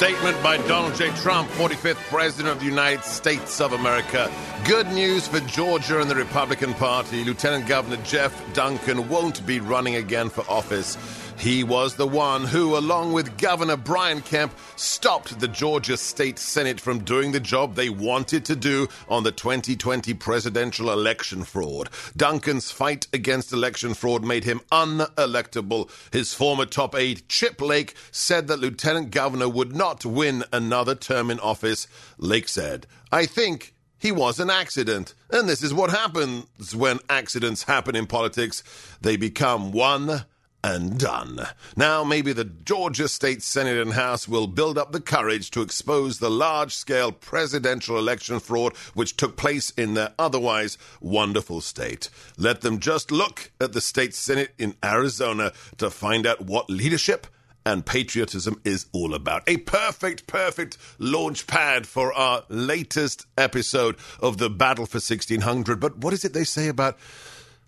[0.00, 1.10] Statement by Donald J.
[1.10, 4.32] Trump, 45th President of the United States of America.
[4.64, 7.22] Good news for Georgia and the Republican Party.
[7.22, 10.96] Lieutenant Governor Jeff Duncan won't be running again for office.
[11.40, 16.78] He was the one who, along with Governor Brian Kemp, stopped the Georgia State Senate
[16.78, 21.88] from doing the job they wanted to do on the 2020 presidential election fraud.
[22.14, 25.90] Duncan's fight against election fraud made him unelectable.
[26.12, 31.30] His former top aide, Chip Lake, said that Lieutenant Governor would not win another term
[31.30, 31.88] in office.
[32.18, 35.14] Lake said, I think he was an accident.
[35.30, 38.62] And this is what happens when accidents happen in politics.
[39.00, 40.26] They become one
[40.62, 41.46] and done.
[41.76, 46.18] Now, maybe the Georgia State Senate and House will build up the courage to expose
[46.18, 52.10] the large scale presidential election fraud which took place in their otherwise wonderful state.
[52.36, 57.26] Let them just look at the state Senate in Arizona to find out what leadership
[57.64, 59.42] and patriotism is all about.
[59.46, 65.78] A perfect, perfect launch pad for our latest episode of the Battle for 1600.
[65.78, 66.98] But what is it they say about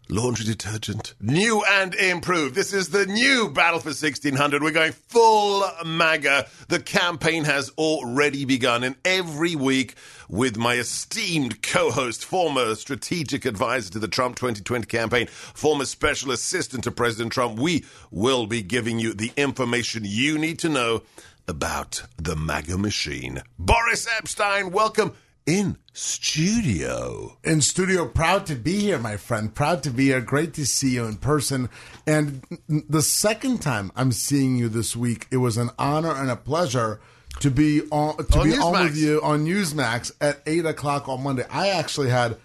[0.08, 1.14] laundry detergent?
[1.20, 2.54] New and improved.
[2.54, 4.62] This is the new Battle for 1600.
[4.62, 6.48] We're going full MAGA.
[6.68, 9.94] The campaign has already begun, and every week,
[10.28, 16.30] with my esteemed co host, former strategic advisor to the Trump 2020 campaign, former special
[16.30, 21.02] assistant to President Trump, we will be giving you the information you need to know
[21.48, 23.42] about the MAGA machine.
[23.58, 25.12] Boris Epshteyn, welcome
[25.46, 27.36] in studio.
[27.44, 28.06] in studio.
[28.06, 29.54] Proud to be here, my friend.
[29.54, 30.20] Proud to be here.
[30.20, 31.68] Great to see you in person.
[32.06, 36.36] And the second time I'm seeing you this week, it was an honor and a
[36.36, 37.00] pleasure
[37.40, 41.22] to be on to On be on with you on Newsmax at eight o'clock on
[41.22, 41.44] Monday.
[41.50, 42.36] I actually had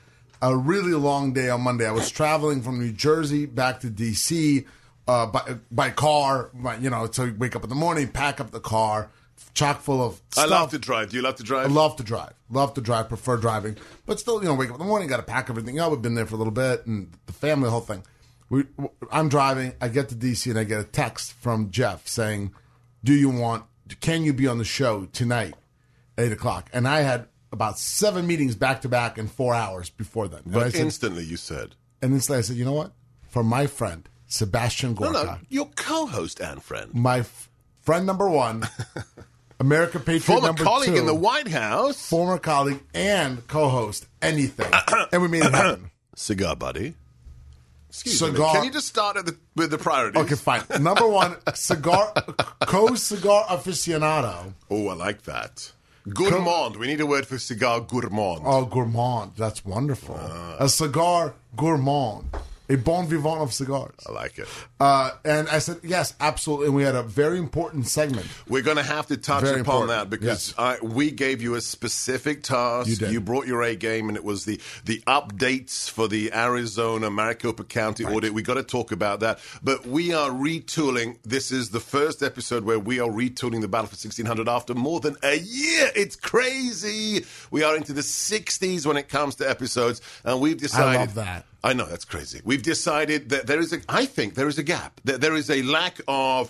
[0.41, 1.87] a really long day on Monday.
[1.87, 4.65] I was traveling from New Jersey back to DC
[5.07, 6.51] uh, by by car.
[6.53, 9.09] By, you know, so you wake up in the morning, pack up the car,
[9.53, 11.09] chock full of I love to drive.
[11.09, 11.65] Do you love to drive?
[11.69, 12.33] I love to drive.
[12.49, 13.09] Love to drive.
[13.09, 13.77] Prefer driving.
[14.05, 15.91] But still, you know, wake up in the morning, got to pack everything up.
[15.91, 18.03] We've been there for a little bit, and the family, the whole thing.
[18.49, 18.63] We,
[19.11, 19.73] I'm driving.
[19.81, 22.53] I get to DC, and I get a text from Jeff saying,
[23.03, 23.65] "Do you want?
[23.99, 25.55] Can you be on the show tonight,
[26.17, 30.27] eight o'clock?" And I had about seven meetings back to back in four hours before
[30.27, 30.41] then.
[30.45, 31.75] And But said, instantly you said.
[32.01, 32.93] and instantly I said, "You know what?
[33.27, 36.93] For my friend Sebastian Gorka, no, your co-host and friend.
[36.93, 37.23] my
[37.87, 38.67] friend number one,
[39.61, 42.05] America Patriot Former number colleague two, in the White House.
[42.05, 44.69] former colleague and co-host anything,
[45.13, 45.89] and we made it happen.
[46.15, 46.95] Cigar buddy.
[47.87, 48.27] Excuse me.
[48.27, 50.21] Cigar- Can you just start at the, with the priorities?
[50.21, 50.63] Okay, fine.
[50.81, 52.11] Number one, cigar
[52.59, 54.53] co-cigar aficionado.
[54.69, 55.71] Oh, I like that.
[56.09, 56.75] Gourmand.
[56.75, 58.41] We need a word for cigar gourmand.
[58.43, 59.31] Oh, gourmand.
[59.37, 60.19] That's wonderful.
[60.21, 60.57] Ah.
[60.59, 62.25] a cigar gourmand,
[62.69, 63.95] a bon vivant of cigars.
[64.07, 64.47] I like it.
[64.79, 66.67] Uh, and I said yes, absolutely.
[66.67, 68.27] And we had a very important segment.
[68.47, 69.89] We're going to have to touch Very upon important.
[69.89, 70.53] that because Yes.
[70.57, 72.89] I, we gave you a specific task.
[72.89, 73.25] You did.
[73.25, 78.03] brought your A game, and it was the the updates for the Arizona Maricopa County
[78.05, 78.33] audit.
[78.33, 79.39] We got to talk about that.
[79.63, 81.17] But we are retooling.
[81.23, 84.99] This is the first episode where we are retooling the Battle for 1600 after more
[84.99, 85.89] than a year.
[85.95, 87.25] It's crazy.
[87.51, 90.99] We are into the 60s when it comes to episodes, and we've decided.
[90.99, 91.45] love that.
[91.67, 92.39] I know that's crazy.
[92.45, 93.81] We've decided that there is a.
[93.89, 95.01] I think there is a gap.
[95.03, 96.49] That there is a lack of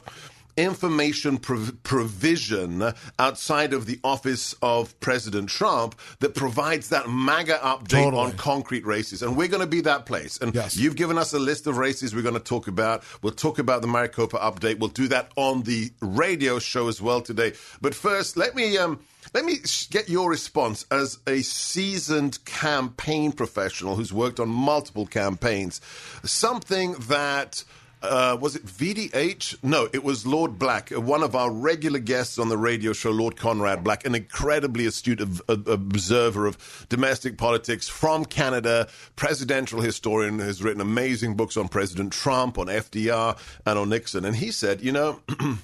[0.57, 7.87] information prov- provision outside of the office of President Trump that provides that MAGA update
[8.03, 8.23] Totally.
[8.23, 9.21] on concrete races.
[9.21, 10.37] And we're going to be that place.
[10.39, 10.75] And Yes.
[10.75, 13.03] you've given us a list of races we're going to talk about.
[13.21, 14.79] We'll talk about the Maricopa update.
[14.79, 17.53] We'll do that on the radio show as well today.
[17.79, 18.77] But first, let me.
[18.77, 18.99] Um,
[19.33, 19.55] let me
[19.89, 25.81] get your response as a seasoned campaign professional who's worked on multiple campaigns.
[26.23, 27.65] Something that
[28.09, 29.63] uh, was it VDH?
[29.63, 33.11] No, it was Lord Black, uh, one of our regular guests on the radio show,
[33.11, 39.81] Lord Conrad Black, an incredibly astute ob- ob- observer of domestic politics from Canada, presidential
[39.81, 44.25] historian, has written amazing books on President Trump, on FDR, and on Nixon.
[44.25, 45.19] And he said, you know,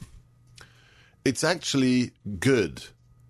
[1.26, 2.84] it's actually good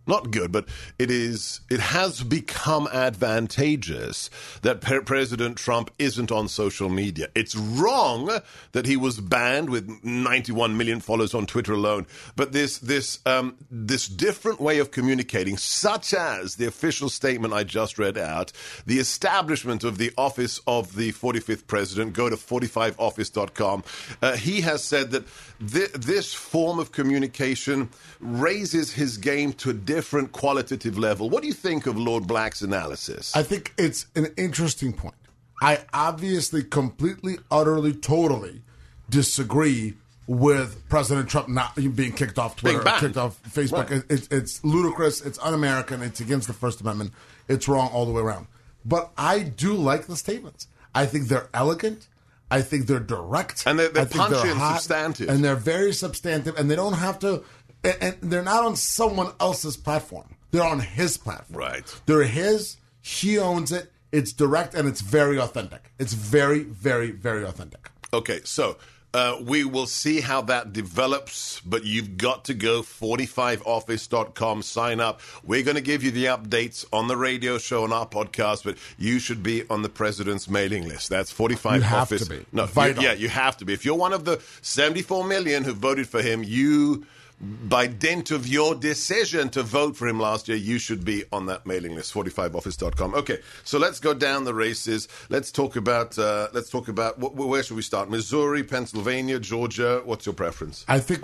[0.06, 0.68] not good, but
[1.00, 1.62] it is.
[1.70, 4.30] It has become advantageous
[4.62, 7.30] that Pre- President Trump isn't on social media.
[7.36, 8.40] It's wrong
[8.74, 12.06] that he was banned with 91 million followers on Twitter alone.
[12.36, 17.64] But this this um, this different way of communicating, such as the official statement I
[17.64, 18.52] just read out,
[18.86, 22.14] the establishment of the office of the 45th president.
[22.14, 23.84] Go to 45office.com.
[24.22, 27.90] Uh, he has said that thi- this form of communication
[28.20, 31.30] raises his game to a different qualitative level.
[31.30, 33.36] What do you think of Lord Black's analysis?
[33.36, 35.16] I think it's an interesting point.
[35.62, 38.62] I obviously completely, utterly, totally
[39.10, 39.94] disagree
[40.26, 43.90] with President Trump not being kicked off Twitter, kicked off Facebook.
[43.90, 43.92] Right.
[43.92, 45.22] It- it's, it's ludicrous.
[45.22, 46.02] It's un-American.
[46.02, 47.12] It's against the First Amendment.
[47.48, 48.48] It's wrong all the way around.
[48.86, 50.68] But I do like the statements.
[50.96, 52.08] I think they're elegant.
[52.52, 53.64] I think they're direct.
[53.66, 55.30] And they're- they're I think punchy and substantive.
[55.30, 56.58] And they're very substantive.
[56.58, 57.44] And they don't have to.
[57.84, 60.36] And and they're not on someone else's platform.
[60.52, 61.60] They're on his platform.
[61.60, 62.02] Right.
[62.06, 62.78] They're his.
[63.02, 63.92] He owns it.
[64.12, 65.92] It's direct and it's very authentic.
[66.00, 67.90] It's very, very, very authentic.
[68.14, 68.78] Okay, so
[69.16, 75.22] uh, we will see how that develops, but you've got to go 45office.com, sign up.
[75.44, 78.78] We're going to give you the updates on the radio show and our podcast, but
[78.98, 81.10] you should be on the president's mailing list.
[81.10, 82.24] That's 45 You have Office.
[82.28, 82.46] to be.
[82.52, 83.74] No, you- yeah, you have to be.
[83.74, 87.06] If you're one of the 74 million who voted for him, you.
[87.42, 91.46] By dint of your decision to vote for him last year, you should be on
[91.48, 93.16] that mailing list, 45office.com.
[93.16, 95.08] Okay, so let's go down the races.
[95.30, 98.10] Let's talk about, uh, let's talk about, wh- wh- where should we start?
[98.10, 100.02] Missouri, Pennsylvania, Georgia?
[100.06, 100.86] What's your preference?
[100.88, 101.24] I think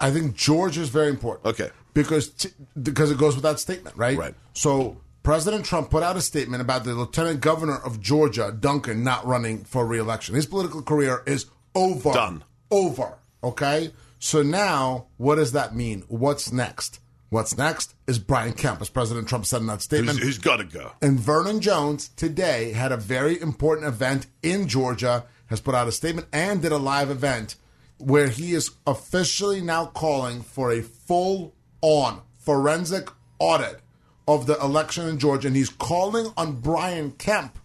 [0.00, 1.46] I think Georgia is very important.
[1.46, 1.70] Okay.
[1.92, 2.48] Because t-
[2.82, 4.16] because it goes with that statement, right?
[4.16, 4.34] Right.
[4.54, 9.26] So President Trump put out a statement about the lieutenant governor of Georgia, Duncan, not
[9.26, 10.34] running for reelection.
[10.34, 12.12] His political career is over.
[12.12, 12.44] Done.
[12.70, 13.18] Over.
[13.44, 13.92] Okay?
[14.20, 16.04] So now what does that mean?
[16.08, 17.00] What's next?
[17.30, 20.18] What's next is Brian Kemp, as President Trump said in that statement.
[20.18, 20.92] he's got to go?
[21.00, 25.92] And Vernon Jones today had a very important event in Georgia, has put out a
[25.92, 27.56] statement and did a live event
[27.96, 33.08] where he is officially now calling for a full on forensic
[33.38, 33.80] audit
[34.28, 35.48] of the election in Georgia.
[35.48, 37.58] And he's calling on Brian Kemp,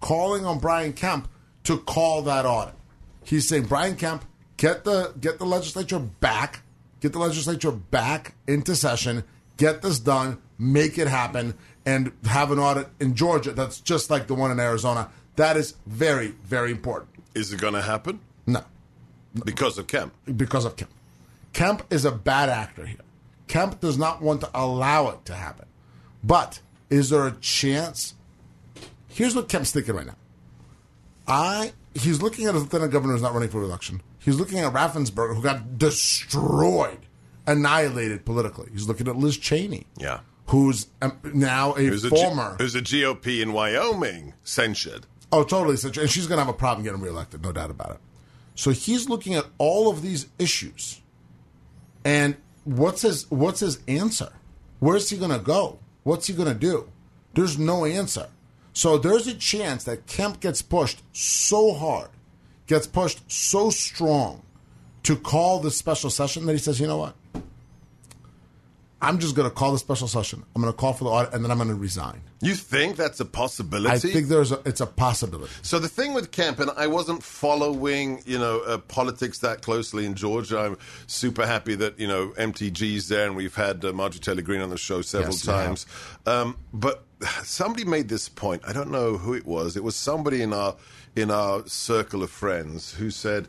[0.00, 1.28] calling on Brian Kemp
[1.64, 2.74] to call that audit.
[3.24, 4.24] He's saying, Brian Kemp,
[4.58, 6.60] get the get the legislature back,
[7.00, 9.24] get the legislature back into session,
[9.56, 11.54] get this done, make it happen,
[11.86, 15.10] and have an audit in Georgia that's just like the one in Arizona.
[15.36, 17.10] That is very, very important.
[17.34, 18.20] Is it going to happen?
[18.46, 18.62] No,
[19.44, 20.12] Because of Kemp.
[20.36, 20.90] because of Kemp.
[21.52, 22.98] Kemp is a bad actor here.
[23.46, 25.66] Kemp does not want to allow it to happen.
[26.24, 28.14] But is there a chance?
[29.08, 30.16] Here's what Kemp's thinking right now.
[31.26, 34.02] I he's looking at a lieutenant governor who's not running for election.
[34.28, 36.98] He's looking at Raffensperger, who got destroyed,
[37.46, 38.68] annihilated politically.
[38.72, 40.20] He's looking at Liz Cheney, Yeah.
[40.48, 42.56] who's um, now a Who's a, G- former.
[42.58, 45.06] who's a GOP in Wyoming censured.
[45.32, 45.76] Oh, totally.
[45.78, 47.98] such- And she's going to have a problem getting reelected, no doubt about it.
[48.54, 51.00] So he's looking at all of these issues,
[52.04, 54.32] and what's his what's his answer?
[54.80, 55.78] Where's he going to go?
[56.02, 56.90] What's he going to do?
[57.34, 58.28] There's no answer.
[58.74, 62.10] So there's a chance that Kemp gets pushed so hard,
[62.68, 64.42] gets pushed so strong
[65.02, 67.14] to call this special session that he says, you know what?
[69.00, 70.42] I'm just going to call the special session.
[70.54, 72.20] I'm going to call for the audit, and then I'm going to resign.
[72.40, 73.94] You think that's a possibility?
[73.94, 75.52] I think there's a, it's a possibility.
[75.62, 80.04] So the thing with Kemp, and I wasn't following, you know, uh, politics that closely
[80.04, 80.58] in Georgia.
[80.58, 84.62] I'm super happy that you know MTG's there, and we've had uh, Marjorie Taylor Greene
[84.62, 85.86] on the show several Yes, times.
[86.26, 87.04] Um, but
[87.44, 88.62] somebody made this point.
[88.66, 89.76] I don't know who it was.
[89.76, 90.74] It was somebody in our
[91.18, 93.48] in our circle of friends who said,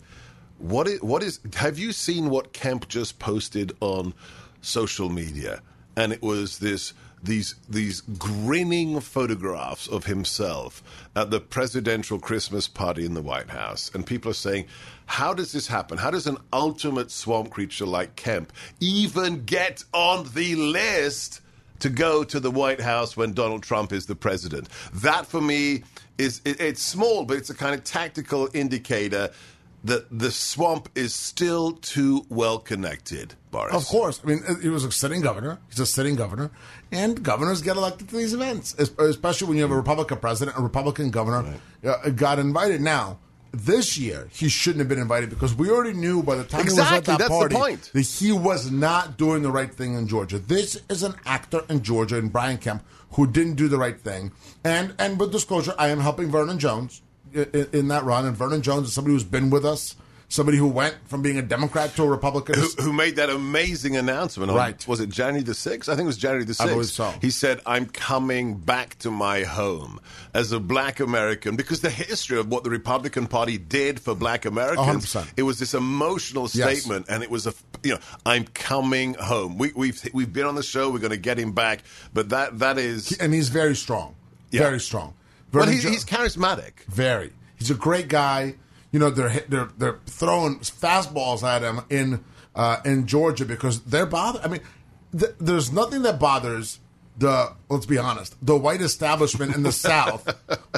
[0.57, 1.39] "What is what is?
[1.55, 4.13] Have you seen what Kemp just posted on
[4.61, 5.61] social media?"
[5.95, 10.81] And it was this these these grinning photographs of himself
[11.15, 14.65] at the presidential Christmas party in the White House, and people are saying,
[15.05, 15.97] "How does this happen?
[15.99, 21.41] How does an ultimate swamp creature like Kemp even get on the list?"
[21.79, 24.69] To go to the White House when Donald Trump is the president.
[24.93, 25.83] That for me
[26.17, 29.31] is it, it's small, but it's a kind of tactical indicator
[29.83, 33.35] that the swamp is still too well connected.
[33.51, 34.19] Boris, Of course.
[34.23, 35.59] I mean, he was a sitting governor.
[35.69, 36.51] He's a sitting governor.
[36.91, 40.61] And governors get elected to these events, especially when you have a Republican president, a
[40.61, 41.55] Republican governor
[41.85, 42.81] uh, got invited.
[42.81, 43.19] Now,
[43.51, 46.69] this year he shouldn't have been invited because we already knew by the time he
[46.69, 47.91] was at that that's the party point.
[47.93, 50.39] that he was not doing the right thing in Georgia.
[50.39, 54.31] This is an actor in Georgia, in Brian Kemp, who didn't do the right thing.
[54.63, 57.01] And and with disclosure, I am helping Vernon Jones
[57.33, 59.95] in, in that run, and Vernon Jones is somebody who's been with us,
[60.31, 62.53] somebody who went from being a Democrat to a Republican.
[62.55, 64.87] who, who made that amazing announcement on Right.
[64.87, 65.89] was it January the 6th?
[65.89, 66.61] I think it was January the 6th.
[66.61, 67.13] I believe so.
[67.21, 69.99] He said, I'm coming back to my home
[70.33, 74.45] as a black American because the history of what the Republican Party did for black
[74.45, 75.33] Americans, 100%.
[75.35, 76.81] it was this emotional Yes.
[76.81, 79.57] statement and it was a you know, I'm coming home.
[79.57, 81.79] We, we've we've been on the show, we're going to get him back,
[82.13, 84.15] but that that is and he's very strong,
[84.51, 84.61] Yeah.
[84.61, 85.13] very strong.
[85.51, 86.83] well, he's, Jo- he's charismatic.
[86.87, 87.31] Very.
[87.57, 88.55] He's a great guy.
[88.91, 92.23] You know, they're they're they're throwing fastballs at him in
[92.55, 94.43] uh, in Georgia because they're bothered.
[94.43, 94.61] I mean,
[95.17, 96.79] th- there's nothing that bothers
[97.17, 100.27] the let's be honest, the white establishment in the South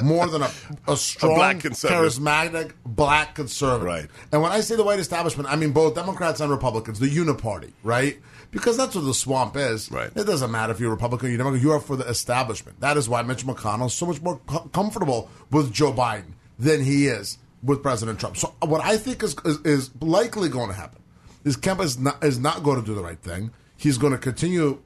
[0.02, 0.50] more than a,
[0.88, 2.20] a strong, black conservative.
[2.22, 3.86] charismatic black conservative.
[3.86, 4.06] Right.
[4.32, 7.72] And when I say the white establishment, I mean both Democrats and Republicans, the uniparty,
[7.82, 8.18] right?
[8.50, 9.90] Because that's what the swamp is.
[9.90, 10.10] Right.
[10.14, 11.62] It doesn't matter if you're Republican or you're Democrat.
[11.62, 12.80] You are for the establishment.
[12.80, 16.84] That is why Mitch McConnell is so much more co- comfortable with Joe Biden than
[16.84, 18.36] he is with President Trump.
[18.36, 21.02] So what I think is is, is likely going to happen
[21.44, 23.50] is Kemp is not is not going to do the right thing.
[23.76, 24.80] He's going to continue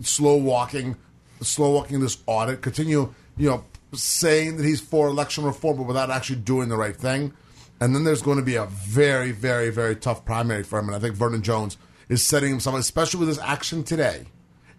[0.00, 0.96] slow walking,
[1.40, 2.62] slow walking this audit.
[2.62, 3.64] Continue, you know,
[3.94, 7.32] saying that he's for election reform, but without actually doing the right thing.
[7.80, 10.86] And then there's going to be a very, very, very tough primary for him.
[10.86, 11.76] And I think Vernon Jones
[12.08, 14.26] is setting himself, especially with his action today.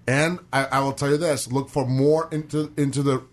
[0.07, 3.23] And I, I will tell you this: look for more into into the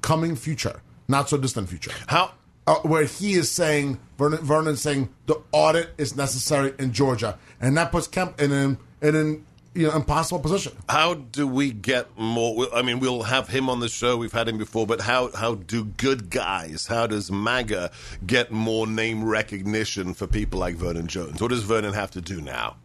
[0.00, 2.32] coming future, not so distant future How
[2.68, 7.76] uh, where he is saying Vernon, Vernon saying the audit is necessary in Georgia, and
[7.78, 10.76] that puts Kemp in an in an you know impossible position.
[10.86, 12.66] How do we get more?
[12.74, 14.18] I mean, we'll have him on the show.
[14.18, 16.86] We've had him before, but how how do good guys?
[16.86, 17.90] How does MAGA
[18.26, 21.40] get more name recognition for people like Vernon Jones?
[21.40, 22.76] What does Vernon have to do now?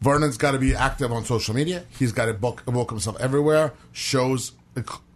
[0.00, 1.86] Vernon's got to be active on social media.
[1.98, 3.72] He's got to book, book himself everywhere.
[3.90, 4.52] Shows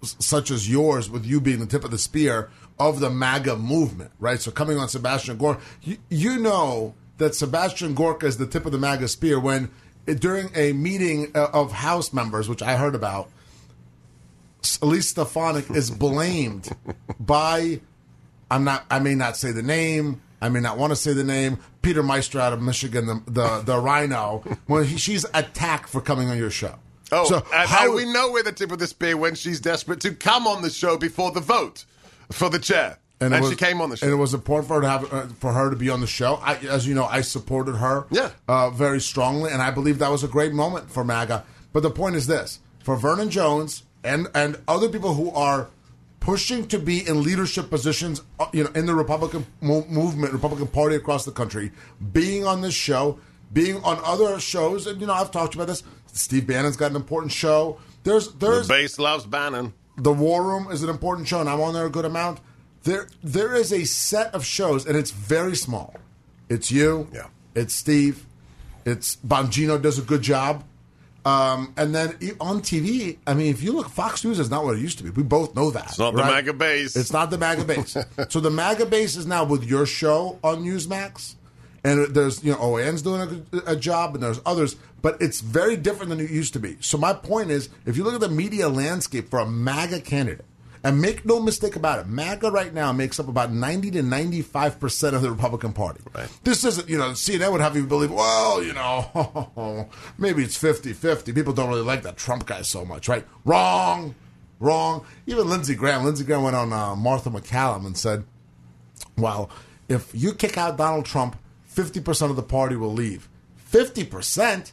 [0.03, 4.11] such as yours, with you being the tip of the spear of the MAGA movement,
[4.19, 4.41] right?
[4.41, 8.73] So coming on Sebastian Gorka, you, you know that Sebastian Gorka is the tip of
[8.73, 9.71] the MAGA spear when
[10.07, 13.29] during a meeting uh, of House members, which I heard about,
[14.83, 16.71] Elise Stefanik is blamed
[17.21, 17.81] by
[18.51, 18.85] I'm not.
[18.91, 20.21] I may not say the name.
[20.41, 21.59] I may not want to say the name.
[21.83, 26.29] Peter Meister out of Michigan, the the, the RINO, when he, she's attacked for coming
[26.29, 26.75] on your show.
[27.11, 30.01] Oh, so how and we know we're the tip of the spear when she's desperate
[30.01, 31.85] to come on the show before the vote
[32.31, 34.07] for the chair, and, it was- she came on the show.
[34.07, 36.07] and it was important for her to have uh, for her to be on the
[36.07, 36.35] show.
[36.43, 38.31] I, as you know, I supported her, Yeah.
[38.49, 41.45] uh, very strongly, and I believe that was a great moment for MAGA.
[41.73, 45.69] But the point is this: for Vernon Jones and and other people who are
[46.21, 50.67] pushing to be in leadership positions, uh, you know, in the Republican mo- movement, Republican
[50.67, 51.71] Party across the country,
[52.13, 53.19] being on this show,
[53.53, 55.83] being on other shows, and you know, I've talked about this.
[56.13, 57.79] Steve Bannon's got an important show.
[58.05, 59.73] There's the there's base loves Bannon.
[59.99, 62.41] The War Room is an important show, and I'm on there a good amount.
[62.85, 65.95] There, there is a set of shows, and it's very small.
[66.49, 67.27] It's you, Yeah.
[67.55, 68.25] It's Steve,
[68.85, 70.63] it's Bongino does a good job,
[71.25, 73.19] um, and then on TV.
[73.27, 75.11] I mean, if you look, Fox News is not what it used to be.
[75.11, 75.87] We both know that.
[75.87, 76.95] It's not the MAGA base.
[76.95, 77.97] It's not the MAGA base.
[78.29, 81.35] so the MAGA base is now with your show on Newsmax,
[81.83, 85.77] and there's you know OAN's doing a, a job, and there's others, but it's very
[85.77, 86.77] different than it used to be.
[86.81, 90.45] So my point is, if you look at the media landscape for a MAGA candidate,
[90.85, 94.79] and make no mistake about it, MAGA right now makes up about ninety to ninety-five
[94.79, 96.01] percent of the Republican Party.
[96.15, 96.29] Right.
[96.45, 99.89] This isn't, you know, CNN would have you believe, well, you know,
[100.19, 101.35] maybe it's 50-50.
[101.35, 103.27] People don't really like that Trump guy so much, right?
[103.45, 104.15] Wrong.
[104.61, 105.05] Wrong.
[105.27, 106.05] Even Lindsey Graham.
[106.05, 108.25] Lindsey Graham went on uh, Martha MacCallum and said,
[109.17, 109.51] well,
[109.89, 111.37] if you kick out Donald Trump,
[111.75, 113.29] 50% of the party will leave.
[113.73, 114.73] 50%?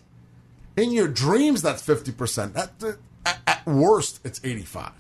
[0.78, 2.54] In your dreams, that's 50%.
[2.54, 4.92] That, at, at worst, it's 85.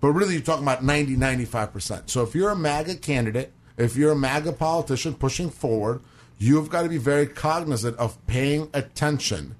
[0.00, 2.10] But really, you're talking about 90, 95%.
[2.10, 6.00] So if you're a MAGA candidate, if you're a MAGA politician pushing forward,
[6.38, 9.56] you've got to be very cognizant of paying attention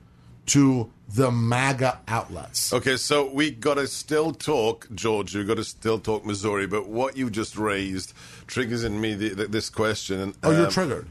[0.46, 2.72] to the MAGA outlets.
[2.72, 6.88] Okay, so we got to still talk Georgia, we got to still talk Missouri, but
[6.88, 8.12] what you just raised
[8.46, 10.20] triggers in me the, the, this question.
[10.20, 11.06] And, Oh, you're um, triggered.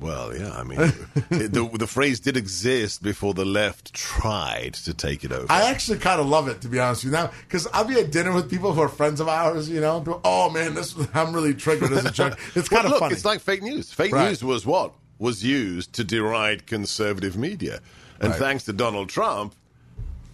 [0.00, 0.80] Well, yeah, I mean,
[1.30, 5.46] it- the, the phrase did exist before the left tried to take it over.
[5.50, 7.18] I actually kind of love it, to be honest with you.
[7.18, 10.20] Now, because I'll be at dinner with people who are friends of ours, you know.
[10.24, 12.38] Oh man, this I'm really triggered as a jerk.
[12.54, 13.14] It's Well, kind of look, funny.
[13.14, 13.92] it's like fake news.
[13.92, 14.28] Fake Right.
[14.28, 17.80] news was what was used to deride conservative media,
[18.20, 18.38] and Right.
[18.38, 19.54] thanks to Donald Trump,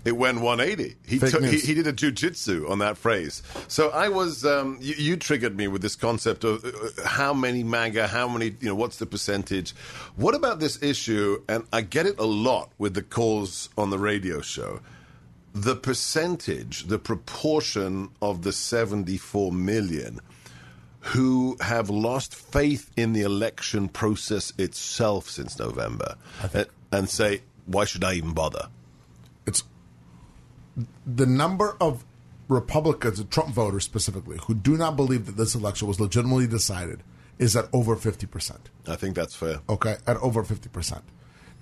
[0.05, 0.97] It went 180.
[1.07, 3.43] He took, he, he did a jujitsu on that phrase.
[3.69, 7.63] So I was um, you, you triggered me with this concept of uh, how many
[7.63, 9.73] MAGA, how many you know, what's the percentage?
[10.17, 11.43] What about this issue?
[11.49, 14.81] And I get it a lot with the calls on the radio show.
[15.53, 20.21] The percentage, the proportion of the 74 million
[21.01, 26.15] who have lost faith in the election process itself since November,
[26.55, 28.69] and, and say, "Why should I even bother?"
[31.07, 32.05] The number of
[32.49, 37.03] Republicans, Trump voters specifically, who do not believe that this election was legitimately decided
[37.39, 38.57] is at over 50%.
[38.87, 39.61] I think that's fair.
[39.69, 41.03] Okay, at over 50%.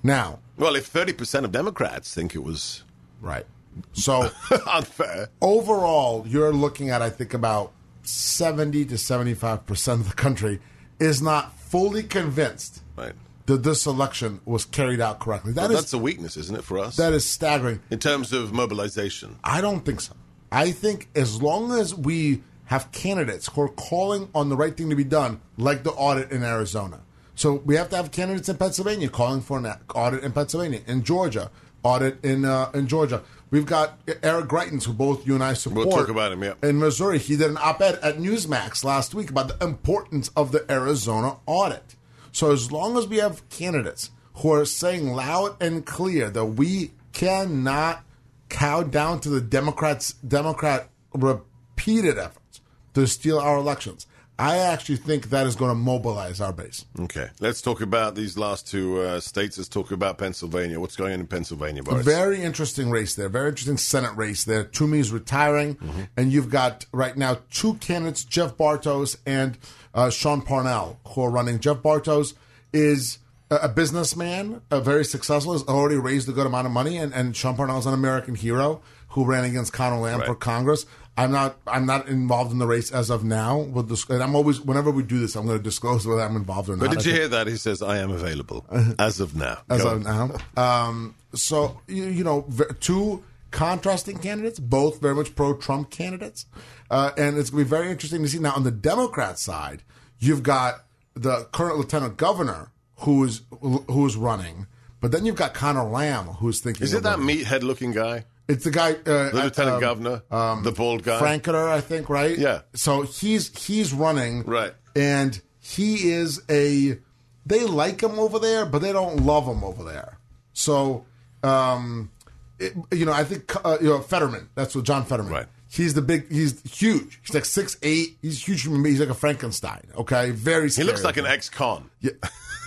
[0.03, 2.85] Now, Well, if 30% of Democrats think it was
[3.21, 3.47] right.
[3.93, 4.31] So
[4.67, 7.73] unfair, overall, you're looking at, I think, about
[8.03, 10.61] 70 to 75% of the country
[10.99, 13.13] is not fully convinced right?
[13.49, 15.53] That this election was carried out correctly.
[15.53, 16.97] That But is that's a weakness, isn't it, for us?
[16.97, 17.81] that is staggering.
[17.91, 19.37] in terms of mobilization.
[19.43, 20.15] I don't think so.
[20.53, 24.91] I think as long as we have candidates who are calling on the right thing
[24.91, 27.01] to be done, like the audit in Arizona.
[27.35, 31.03] So we have to have candidates in Pennsylvania calling for an audit in Pennsylvania, in
[31.05, 31.51] Georgia,
[31.83, 33.23] audit in uh, in Georgia.
[33.51, 35.89] We've got Eric Greitens, who both you and I support.
[35.91, 36.55] talk about him, yeah.
[36.63, 40.71] In Missouri, he did an op-ed at Newsmax last week about the importance of the
[40.71, 41.95] Arizona audit.
[42.39, 46.93] So as long as we have candidates who are saying loud and clear that we
[47.13, 48.05] cannot
[48.49, 52.61] cow down to the Democrats, Democrat repeated efforts
[52.95, 54.07] to steal our elections,
[54.39, 56.85] I actually think that is going to mobilize our base.
[57.01, 59.59] Okay, let's talk about these last two uh, states.
[59.59, 60.79] Let's talk about Pennsylvania.
[60.79, 62.07] What's going on in Pennsylvania, Boris?
[62.07, 63.29] Very interesting race there.
[63.29, 64.63] Very interesting Senate race there.
[64.63, 65.77] Toomey is retiring,
[66.17, 69.59] and you've got right now two candidates, Jeff Bartos and
[69.93, 71.59] uh, Sean Parnell, who are running.
[71.59, 72.35] Jeff Bartos
[72.73, 73.19] is
[73.51, 77.35] a, businessman, a very successful, has already raised a good amount of money, and, and
[77.37, 80.87] Sean Parnell is an American hero who ran against Conor Lamb for Congress.
[81.19, 81.57] I'm not.
[81.67, 83.59] I'm not involved in the race as of now.
[83.59, 84.61] With this, and I'm always.
[84.61, 86.89] Whenever we do this, I'm going to disclose whether I'm involved or not.
[86.89, 87.49] but did you hear that?
[87.49, 88.65] He says, I am available
[89.01, 89.59] as of now.
[89.69, 90.39] as Go of on.
[90.57, 90.63] now.
[90.87, 92.49] Um, so you, you know,
[92.79, 96.47] two contrasting candidates, both very much pro-Trump candidates,
[96.91, 98.39] uh, and it's going to be very interesting to see.
[98.39, 99.83] Now, on the Democrat side,
[100.21, 104.69] you've got the current lieutenant governor who is who is running,
[105.01, 106.85] but then you've got Conor Lamb who's thinking.
[106.85, 108.25] Is it that meathead looking guy?
[108.49, 110.23] It's the guy, uh, The lieutenant um, governor?
[110.63, 111.21] the bald guy?
[111.21, 112.37] Franketer, I think, right?
[112.39, 112.63] Yeah.
[112.75, 114.73] So he's he's running, Right.
[114.97, 116.99] And he is a.
[117.47, 120.19] They like him over there, but they don't love him over there.
[120.53, 121.07] So,
[121.43, 122.11] um,
[122.59, 124.49] it, you know, I think uh, you know Fetterman.
[124.55, 125.33] That's what John Fetterman.
[125.33, 125.47] Right.
[125.71, 126.31] He's the big.
[126.31, 127.21] He's huge.
[127.25, 128.17] He's like six eight.
[128.23, 128.63] He's huge.
[128.63, 129.83] He's like a Frankenstein.
[129.97, 130.71] Okay, very.
[130.71, 131.91] He looks like an ex-con.
[132.01, 132.13] yeah.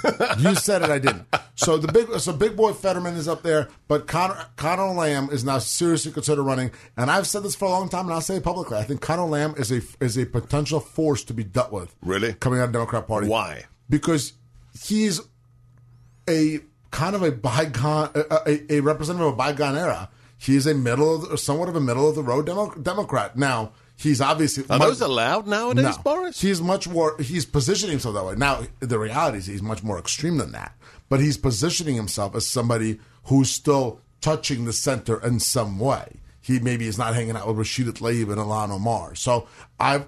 [0.39, 1.27] you said it, I didn't.
[1.55, 5.43] So the big, so big boy Fetterman is up there, but Conor Conor Lamb is
[5.43, 6.71] now seriously considered running.
[6.97, 8.77] And I've said this for a long time, and I'll say it publicly.
[8.77, 11.95] I think Conor Lamb is a is a potential force to be dealt with.
[12.01, 12.33] Really?
[12.33, 13.27] coming out of the Democrat Party.
[13.27, 13.65] Why?
[13.89, 14.33] Because
[14.79, 15.21] he's
[16.27, 16.59] a
[16.91, 20.09] kind of a bygone, a, a, a representative of a bygone era.
[20.41, 23.38] He's a middle, of, somewhat of a middle of the road Demo, Democrat.
[23.38, 26.04] Now he's obviously Are much- those allowed nowadays, no.
[26.04, 26.41] Boris?
[26.41, 27.15] He's much more.
[27.19, 28.36] He's positioning himself that way.
[28.36, 30.75] Now, the reality is he's much more extreme than that.
[31.10, 36.17] But he's positioning himself as somebody who's still touching the center in some way.
[36.41, 39.13] He maybe is not hanging out with Rashida Tlaib and Ilhan Omar.
[39.13, 39.47] So
[39.80, 40.08] I've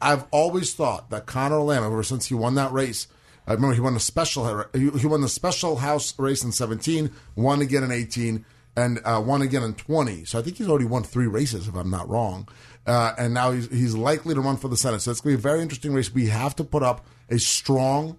[0.00, 3.08] I've always thought that Conor Lamb, ever since he won that race,
[3.48, 7.10] I remember he won the special he he won the special house race in 17,
[7.34, 8.44] won again in 18,
[8.76, 10.24] and uh, won again in 20.
[10.24, 12.48] So I think he's already won three races, if I'm not wrong.
[12.86, 15.00] Uh, and now he's he's likely to run for the Senate.
[15.00, 16.12] So it's going to be a very interesting race.
[16.12, 18.18] We have to put up a strong,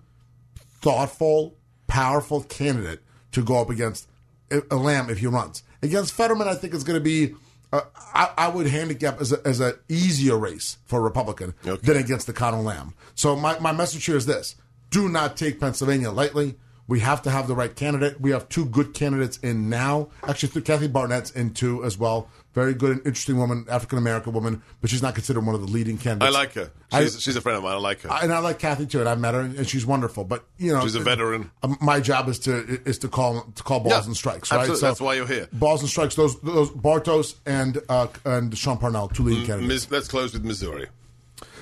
[0.81, 1.55] thoughtful,
[1.87, 3.01] powerful candidate
[3.33, 4.07] to go up against
[4.51, 5.63] a, Lamb if he runs.
[5.81, 7.35] Against Fetterman, I think it's going to be.
[7.71, 7.81] Uh,
[8.13, 11.81] I, I would handicap as a, as an easier race for a Republican Okay.
[11.85, 12.93] than against the Conor Lamb.
[13.15, 14.55] So my, my message here is this:
[14.91, 16.55] Do not take Pennsylvania lightly.
[16.85, 18.19] We have to have the right candidate.
[18.19, 20.09] We have two good candidates in now.
[20.27, 22.27] Actually, Kathy Barnette's in two as well.
[22.53, 25.67] Very good and interesting woman, African American woman, but she's not considered one of the
[25.67, 26.35] leading candidates.
[26.35, 26.71] I like her.
[26.91, 27.73] I- She's, she's a friend of mine.
[27.73, 28.09] I like her.
[28.21, 30.23] and I like Kathy too, and I met her, and she's wonderful.
[30.25, 31.49] But you know, She's a veteran.
[31.63, 34.59] uh, My job is to is to call to call balls Yeah, and strikes, right?
[34.59, 34.87] absolutely.
[34.89, 35.47] That's why you're here.
[35.53, 36.15] Balls and strikes.
[36.15, 39.85] Those those Bartos and uh, and Sean Parnell, two leading candidates.
[39.85, 40.87] Mis- let's close with Missouri.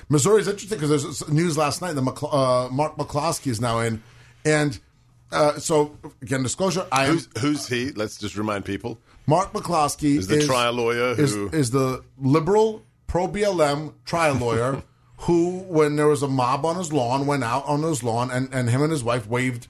[0.08, 3.78] Missouri is interesting because there's news last night that McCl- uh, Mark McCloskey is now
[3.80, 4.02] in,
[4.44, 4.78] and
[5.32, 6.86] uh, so again, disclosure.
[6.92, 7.90] I am Who's, who's he?
[7.92, 8.98] Let's just remind people.
[9.26, 14.82] Mark McCloskey Is the trial lawyer is, who- is the liberal pro BLM trial lawyer
[15.18, 18.52] who, when there was a mob on his lawn, went out on his lawn and,
[18.52, 19.68] and him and his wife waved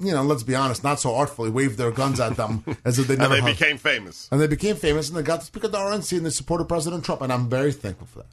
[0.00, 3.06] you know, let's be honest, not so artfully waved their guns at them as if
[3.06, 4.28] they And they became famous.
[4.32, 6.64] and they became famous, and they got to speak at the RNC, and they supported
[6.64, 8.26] President Trump, and I'm very thankful for that.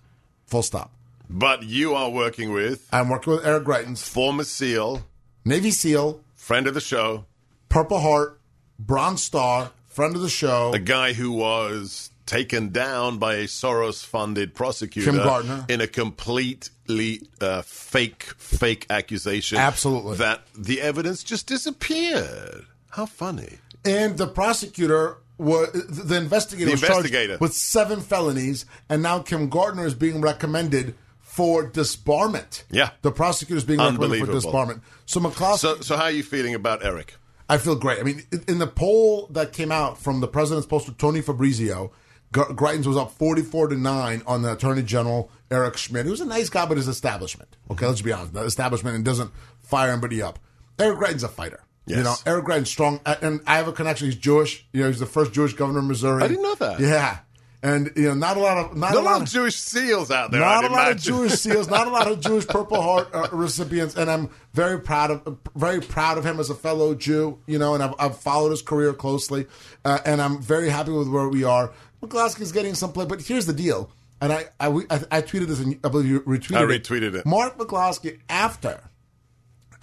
[0.47, 0.91] Full stop.
[1.29, 5.03] But you are working with I'm working with Eric Greitens, former SEAL,
[5.45, 7.25] Navy SEAL, friend of the show,
[7.69, 8.41] Purple Heart,
[8.79, 10.73] Bronze Star, friend of the show.
[10.73, 15.65] a guy who was taken down by a Soros funded prosecutor Kim Gardner.
[15.69, 19.59] in a completely uh, fake, fake accusation.
[19.59, 20.17] Absolutely.
[20.17, 22.65] That the evidence just disappeared.
[22.89, 23.59] How funny.
[23.85, 27.37] And the prosecutor was the investigator The was charged investigator.
[27.39, 30.95] with seven felonies, and now Kim Gardner is being recommended
[31.31, 32.63] for disbarment.
[32.69, 32.89] Yeah.
[33.03, 34.81] the prosecutor is being recommended for disbarment.
[35.05, 37.15] So McCloskey, So, so how are you feeling about Eric?
[37.47, 37.99] I feel great.
[37.99, 41.91] I mean, in the poll that came out from the president's pollster Tony Fabrizio,
[42.33, 46.49] Greitens was up forty-four to nine on the Attorney General Eric Schmitt, who's a nice
[46.49, 47.55] guy, but his establishment.
[47.69, 50.39] Okay, let's be honest, the establishment and doesn't fire anybody up.
[50.79, 51.61] Eric Greitens a fighter.
[51.87, 51.97] Yes.
[51.97, 54.07] You know, Eric Greitens strong, and I have a connection.
[54.07, 54.65] He's Jewish.
[54.71, 56.23] You know, he's the first Jewish governor of Missouri.
[56.23, 56.79] I didn't know that.
[56.79, 57.19] Yeah,
[57.63, 60.39] and you know, not a lot of not a lot of Jewish SEAls out there.
[60.39, 60.97] not I'd a lot of.
[60.97, 65.11] Jewish seals, not a lot of Jewish Purple Heart uh, recipients, and I'm very proud
[65.11, 67.39] of very proud of him as a fellow Jew.
[67.45, 69.45] You know, and I've, I've followed his career closely,
[69.85, 71.71] uh, and I'm very happy with where we are.
[72.01, 73.91] McCloskey's getting some play, but here's the deal.
[74.19, 76.83] And I I, I, I tweeted this, and I believe you retweeted I it.
[76.83, 77.25] retweeted it.
[77.27, 78.89] Mark McCloskey, after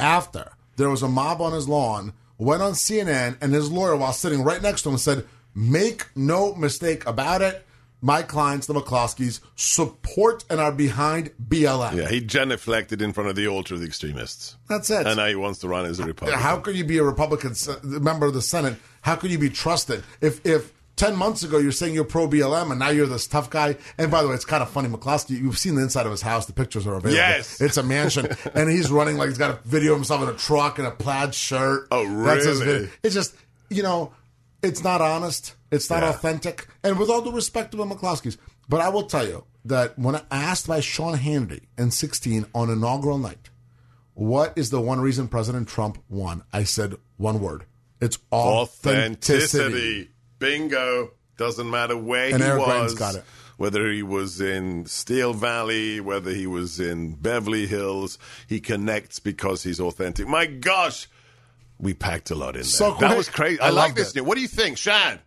[0.00, 4.12] after there was a mob on his lawn, went on CNN, and his lawyer, while
[4.12, 7.64] sitting right next to him, said, "Make no mistake about it."
[8.00, 11.96] My clients, the McCloskeys, support and are behind BLM.
[11.96, 14.56] Yeah, he genuflected in front of the altar of the extremists.
[14.68, 15.06] That's it.
[15.06, 16.40] And now he wants to run as a Republican.
[16.40, 18.76] How could you be a Republican member of the Senate?
[19.02, 22.70] How could you be trusted if if ten months ago you're saying you're pro BLM
[22.70, 23.76] and now you're this tough guy?
[23.98, 25.30] And by the way, it's kind of funny, McCloskey.
[25.30, 26.46] You've seen the inside of his house.
[26.46, 27.16] The pictures are available.
[27.16, 27.60] Yes.
[27.60, 30.34] it's a mansion, and he's running like he's got a video of himself in a
[30.38, 31.88] truck and a plaid shirt.
[31.90, 32.72] Oh, That's his really?
[32.78, 32.90] video.
[33.02, 33.34] It's just
[33.70, 34.12] you know,
[34.62, 35.54] it's not honest.
[35.70, 36.10] It's not Yeah.
[36.10, 36.66] authentic.
[36.82, 38.36] And with all due respect to the McCloskeys,
[38.68, 43.18] but I will tell you that when asked by Sean Hannity in 16 on inaugural
[43.18, 43.50] night,
[44.14, 46.42] what is the one reason President Trump won?
[46.52, 47.64] I said one word.
[48.00, 49.58] It's authenticity.
[49.64, 50.10] Authenticity.
[50.38, 51.10] Bingo.
[51.36, 53.18] Doesn't matter where And he Eric was.
[53.56, 59.64] Whether he was in Steel Valley, whether he was in Beverly Hills, he connects because
[59.64, 60.28] he's authentic.
[60.28, 61.08] My gosh,
[61.78, 62.64] we packed a lot in there.
[62.64, 63.60] So that was crazy.
[63.60, 64.16] I I, like this it.
[64.16, 64.24] new.
[64.24, 65.18] What do you think, Shan?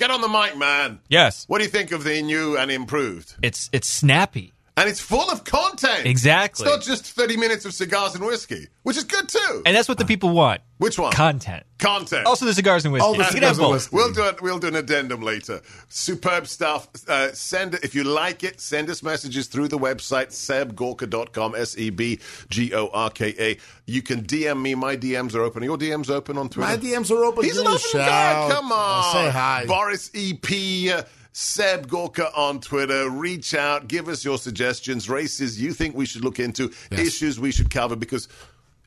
[0.00, 1.00] Get on the mic, man.
[1.10, 1.44] Yes.
[1.46, 3.34] What do you think of the new and improved?
[3.42, 4.54] It's it's snappy.
[4.76, 6.06] And it's full of content.
[6.06, 6.64] Exactly.
[6.66, 9.62] It's not just 30 minutes of cigars and whiskey, which is good too.
[9.66, 10.62] And that's what the people want.
[10.78, 11.12] Which one?
[11.12, 11.64] Content.
[11.78, 12.26] Content.
[12.26, 13.06] Also the cigars and whiskey.
[13.06, 13.94] Oh, the You can cigars and whiskey.
[13.96, 14.40] We'll do it.
[14.40, 15.60] We'll do an addendum later.
[15.88, 16.88] Superb stuff.
[17.06, 18.60] Uh, send if you like it.
[18.60, 21.54] Send us messages through the website sebgorka.com.
[21.54, 23.58] S e b g o r k a.
[23.86, 24.74] You can DM me.
[24.74, 25.62] My DMs are open.
[25.62, 26.70] Are your DMs open on Twitter.
[26.70, 27.44] My DMs are open.
[27.44, 28.48] He's an me a open guy.
[28.50, 29.12] Come on.
[29.12, 29.66] Say hi.
[29.66, 30.94] Boris EP.
[30.94, 31.02] uh,
[31.32, 33.08] Seb Gorka on Twitter.
[33.08, 33.88] Reach out.
[33.88, 35.08] Give us your suggestions.
[35.08, 36.72] Races you think we should look into.
[36.90, 38.28] Issues we should cover because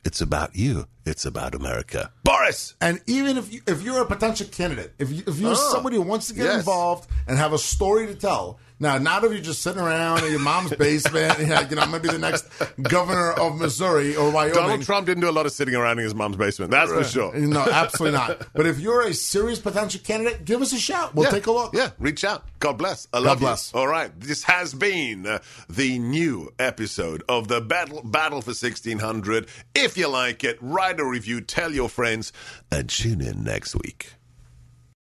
[0.04, 0.86] it's about you.
[1.06, 2.12] It's about America.
[2.22, 2.74] Boris.
[2.80, 5.96] And even if you, if you're a potential candidate, if you, if you're Oh, somebody
[5.96, 6.58] who wants to get yes.
[6.58, 10.30] involved and have a story to tell, now not if you're just sitting around in
[10.30, 12.46] your mom's basement, you know, you know, I'm gonna be the next
[12.80, 14.54] governor of Missouri or Wyoming.
[14.54, 16.70] Donald Trump didn't do a lot of sitting around in his mom's basement.
[16.70, 17.34] That's for sure.
[17.34, 18.46] No, absolutely not.
[18.54, 21.14] But if you're a serious potential candidate, give us a shout.
[21.14, 21.30] We'll Yeah.
[21.32, 21.74] take a look.
[21.74, 22.44] Yeah, reach out.
[22.60, 23.08] God bless.
[23.12, 23.46] I love you.
[23.46, 23.74] bless.
[23.74, 24.10] All right.
[24.20, 29.48] This has been uh, the new episode of the Battle Battle for 1600.
[29.74, 32.32] If you like it, write a review, tell your friends,
[32.70, 34.12] and tune in next week.